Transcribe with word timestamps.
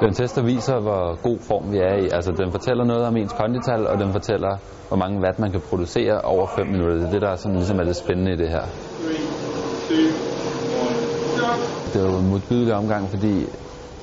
Den 0.00 0.14
test, 0.14 0.36
der 0.36 0.42
viser, 0.42 0.80
hvor 0.80 1.22
god 1.22 1.38
form 1.40 1.72
vi 1.72 1.78
er 1.78 1.94
i. 1.94 2.08
Altså, 2.12 2.32
den 2.32 2.52
fortæller 2.52 2.84
noget 2.84 3.06
om 3.06 3.16
ens 3.16 3.32
kondital, 3.32 3.86
og 3.86 3.98
den 3.98 4.12
fortæller, 4.12 4.56
hvor 4.88 4.96
mange 4.96 5.20
watt 5.20 5.38
man 5.38 5.50
kan 5.50 5.60
producere 5.60 6.20
over 6.20 6.46
5 6.46 6.66
minutter. 6.66 6.94
Det 6.94 7.06
er 7.06 7.10
det, 7.10 7.22
der 7.22 7.28
er 7.28 7.36
sådan, 7.36 7.56
ligesom 7.56 7.80
er 7.80 7.84
det 7.84 7.96
spændende 7.96 8.32
i 8.32 8.36
det 8.36 8.48
her. 8.48 8.64
Det 11.92 11.96
er 12.02 12.12
jo 12.12 12.18
en 12.18 12.28
modbydelig 12.28 12.74
omgang, 12.74 13.08
fordi 13.08 13.46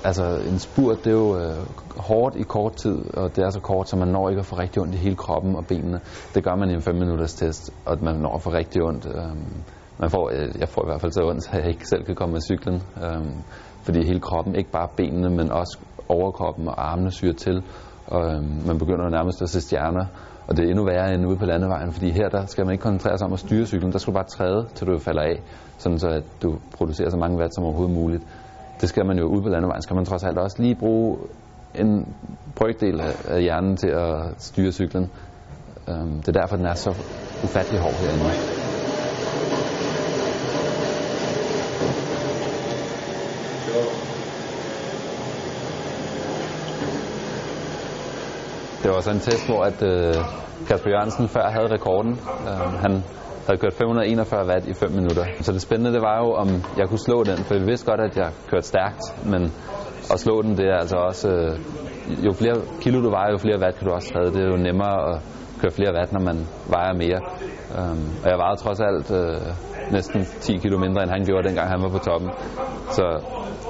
altså, 0.03 0.23
en 0.51 0.59
spurt 0.59 0.97
det 1.03 1.07
er 1.07 1.17
jo 1.17 1.37
øh, 1.37 1.57
hårdt 1.97 2.35
i 2.35 2.43
kort 2.43 2.73
tid, 2.75 2.97
og 3.13 3.35
det 3.35 3.43
er 3.43 3.49
så 3.49 3.59
kort, 3.59 3.89
så 3.89 3.95
man 3.95 4.07
når 4.07 4.29
ikke 4.29 4.39
at 4.39 4.45
få 4.45 4.55
rigtig 4.55 4.81
ondt 4.81 4.95
i 4.95 4.97
hele 4.97 5.15
kroppen 5.15 5.55
og 5.55 5.65
benene. 5.67 5.99
Det 6.35 6.43
gør 6.43 6.55
man 6.55 6.69
i 6.69 6.73
en 6.73 6.81
5 6.81 6.95
minutters 6.95 7.33
test, 7.33 7.71
og 7.85 7.97
man 8.01 8.15
når 8.15 8.35
at 8.35 8.41
få 8.41 8.49
rigtig 8.49 8.83
ondt. 8.83 9.05
Øh, 9.05 9.35
man 9.99 10.09
får, 10.09 10.29
øh, 10.33 10.49
jeg 10.59 10.69
får 10.69 10.83
i 10.85 10.87
hvert 10.87 11.01
fald 11.01 11.11
så 11.11 11.23
ondt, 11.23 11.49
at 11.53 11.59
jeg 11.59 11.69
ikke 11.69 11.87
selv 11.87 12.03
kan 12.03 12.15
komme 12.15 12.33
med 12.33 12.41
cyklen. 12.41 12.83
Øh, 13.03 13.25
fordi 13.85 14.05
hele 14.05 14.19
kroppen, 14.19 14.55
ikke 14.55 14.71
bare 14.71 14.87
benene, 14.97 15.29
men 15.29 15.51
også 15.51 15.77
overkroppen 16.09 16.67
og 16.67 16.91
armene 16.91 17.11
syrer 17.11 17.33
til. 17.33 17.63
Og 18.07 18.25
øh, 18.25 18.67
man 18.67 18.77
begynder 18.77 19.09
nærmest 19.09 19.41
at 19.41 19.49
se 19.49 19.61
stjerner. 19.61 20.05
Og 20.47 20.57
det 20.57 20.65
er 20.65 20.69
endnu 20.69 20.85
værre 20.85 21.13
end 21.13 21.27
ude 21.27 21.37
på 21.37 21.45
landevejen, 21.45 21.91
fordi 21.91 22.11
her 22.11 22.29
der 22.29 22.45
skal 22.45 22.65
man 22.65 22.71
ikke 22.71 22.81
koncentrere 22.81 23.17
sig 23.17 23.27
om 23.27 23.33
at 23.33 23.39
styre 23.39 23.65
cyklen. 23.65 23.91
Der 23.91 23.97
skal 23.97 24.13
du 24.13 24.15
bare 24.15 24.27
træde, 24.27 24.67
til 24.75 24.87
du 24.87 24.97
falder 24.99 25.21
af, 25.21 25.41
sådan 25.77 25.99
så 25.99 26.09
at 26.09 26.23
du 26.43 26.57
producerer 26.77 27.09
så 27.09 27.17
mange 27.17 27.37
watt 27.37 27.55
som 27.55 27.63
overhovedet 27.63 27.95
muligt. 27.95 28.23
Det 28.81 28.89
skal 28.89 29.05
man 29.05 29.17
jo 29.17 29.25
ude 29.25 29.41
på 29.41 29.49
landevejen, 29.49 29.81
skal 29.81 29.95
man 29.95 30.05
trods 30.05 30.23
alt 30.23 30.37
også 30.37 30.61
lige 30.61 30.75
bruge 30.75 31.17
en 31.75 32.15
brøkdel 32.55 33.01
af 33.27 33.41
hjernen 33.41 33.77
til 33.77 33.89
at 33.89 34.15
styre 34.37 34.71
cyklen. 34.71 35.09
Øhm, 35.89 36.21
det 36.21 36.27
er 36.27 36.41
derfor, 36.41 36.55
den 36.55 36.65
er 36.65 36.73
så 36.73 37.03
ufattelig 37.43 37.81
hård 37.81 37.99
herinde. 37.99 38.25
Det 48.85 48.93
var 48.93 49.01
så 49.01 49.11
en 49.11 49.19
test, 49.19 49.45
hvor 49.49 49.61
at, 49.63 49.79
øh, 49.83 50.15
Kasper 50.67 50.89
Jørgensen 50.89 51.27
før 51.27 51.45
havde 51.49 51.73
rekorden. 51.73 52.11
Øh, 52.49 52.73
han 52.83 53.03
havde 53.47 53.59
kørt 53.61 53.73
541 53.73 54.47
watt 54.47 54.65
i 54.67 54.73
5 54.73 54.91
minutter. 54.91 55.25
Så 55.41 55.51
det 55.51 55.61
spændende 55.61 55.93
det 55.93 56.01
var 56.01 56.17
jo, 56.23 56.33
om 56.33 56.49
jeg 56.77 56.87
kunne 56.89 57.05
slå 57.07 57.23
den, 57.23 57.37
for 57.37 57.53
jeg 57.55 57.67
vidste 57.67 57.85
godt, 57.91 58.01
at 58.01 58.17
jeg 58.17 58.29
kørte 58.49 58.67
stærkt, 58.67 59.03
men 59.31 59.43
at 60.13 60.19
slå 60.19 60.41
den, 60.41 60.57
det 60.57 60.65
er 60.65 60.77
altså 60.83 60.97
også, 60.97 61.27
øh, 61.29 61.59
jo 62.25 62.31
flere 62.33 62.55
kilo 62.81 63.01
du 63.01 63.09
vejer, 63.09 63.31
jo 63.31 63.37
flere 63.37 63.59
watt 63.59 63.77
kan 63.77 63.87
du 63.87 63.93
også 63.93 64.13
træde. 64.13 64.31
Det 64.35 64.41
er 64.45 64.49
jo 64.55 64.57
nemmere 64.57 64.97
at 65.11 65.21
køre 65.61 65.71
flere 65.71 65.93
watt, 65.97 66.13
når 66.13 66.23
man 66.29 66.37
vejer 66.75 66.93
mere. 67.03 67.19
Um, 67.79 68.03
og 68.23 68.27
jeg 68.31 68.37
vejede 68.37 68.59
trods 68.63 68.79
alt 68.79 69.11
øh, 69.11 69.41
næsten 69.91 70.25
10 70.39 70.57
kilo 70.57 70.77
mindre, 70.77 71.03
end 71.03 71.11
han 71.11 71.25
gjorde, 71.25 71.47
dengang 71.47 71.67
han 71.69 71.81
var 71.81 71.89
på 71.89 71.97
toppen. 71.97 72.29
Så 72.97 73.05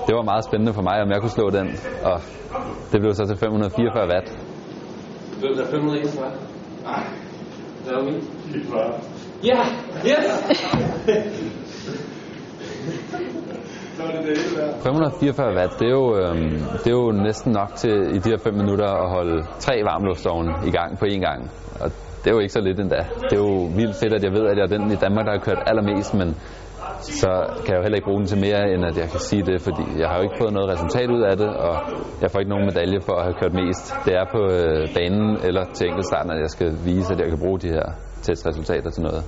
det 0.08 0.16
var 0.16 0.24
meget 0.32 0.44
spændende 0.46 0.74
for 0.74 0.82
mig, 0.82 0.98
om 1.02 1.10
jeg 1.10 1.20
kunne 1.22 1.38
slå 1.40 1.50
den, 1.50 1.68
og 2.04 2.18
det 2.92 3.00
blev 3.02 3.14
så 3.14 3.26
til 3.26 3.38
544 3.38 4.08
watt. 4.14 4.55
Hvem 5.40 5.52
er 5.60 5.66
541 5.66 6.24
watt? 6.24 6.36
Nej, 6.84 7.04
det 7.86 7.94
er 7.94 8.04
min. 8.04 8.22
44. 8.54 8.94
Ja, 9.44 9.60
yes! 10.06 10.58
Så 13.98 14.04
er 14.04 14.12
det 14.12 14.28
det 14.28 14.38
hele 14.38 14.56
der. 14.62 14.74
544 14.84 15.56
watt, 15.56 15.80
det 15.80 15.88
er, 15.88 15.92
jo, 15.92 16.18
øhm, 16.18 16.60
det 16.84 16.88
er 16.88 16.92
jo 16.92 17.12
næsten 17.12 17.52
nok 17.52 17.76
til 17.76 18.16
i 18.16 18.18
de 18.18 18.30
her 18.30 18.38
5 18.38 18.54
minutter 18.54 18.88
at 18.88 19.10
holde 19.10 19.46
tre 19.60 19.82
varmluftsovne 19.84 20.54
i 20.68 20.72
gang 20.72 21.00
på 21.00 21.06
én 21.06 21.20
gang. 21.20 21.52
Og 21.80 21.92
det 22.24 22.28
er 22.30 22.32
jo 22.32 22.40
ikke 22.40 22.54
så 22.54 22.62
lidt 22.62 22.80
endda. 22.80 23.06
Det 23.30 23.34
er 23.34 23.38
jo 23.38 23.70
vildt 23.76 23.96
fedt, 23.96 24.14
at 24.14 24.24
jeg 24.24 24.32
ved, 24.32 24.46
at 24.48 24.58
jeg 24.58 24.64
er 24.64 24.78
den 24.78 24.92
i 24.92 24.96
Danmark, 24.96 25.26
der 25.26 25.32
har 25.32 25.40
kørt 25.40 25.64
allermest, 25.66 26.14
men 26.14 26.36
så 27.02 27.32
kan 27.64 27.70
jeg 27.74 27.78
jo 27.80 27.82
heller 27.86 27.96
ikke 28.00 28.10
bruge 28.10 28.20
den 28.20 28.28
til 28.28 28.40
mere, 28.48 28.62
end 28.74 28.86
at 28.86 28.98
jeg 28.98 29.10
kan 29.10 29.20
sige 29.20 29.44
det, 29.50 29.62
fordi 29.62 29.84
jeg 30.02 30.08
har 30.10 30.16
jo 30.18 30.24
ikke 30.24 30.38
fået 30.42 30.54
noget 30.54 30.68
resultat 30.74 31.10
ud 31.10 31.22
af 31.30 31.38
det, 31.38 31.50
og 31.68 31.76
jeg 32.22 32.32
får 32.32 32.40
ikke 32.40 32.54
nogen 32.54 32.66
medalje 32.66 33.00
for 33.02 33.16
at 33.20 33.24
have 33.24 33.38
kørt 33.42 33.54
mest. 33.54 33.84
Det 34.06 34.14
er 34.22 34.26
på 34.36 34.42
øh, 34.58 34.82
banen 34.98 35.38
eller 35.48 35.64
til 35.74 35.88
enkeltstarten, 35.88 36.32
at 36.32 36.40
jeg 36.46 36.50
skal 36.50 36.70
vise, 36.86 37.14
at 37.14 37.20
jeg 37.20 37.30
kan 37.30 37.40
bruge 37.40 37.60
de 37.60 37.70
her 37.78 37.88
testresultater 38.22 38.90
til 38.90 39.04
noget. 39.04 39.24